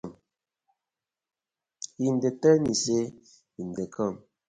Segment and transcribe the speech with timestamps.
[1.99, 3.05] Him dey tey mi say
[3.61, 4.13] im dey kom.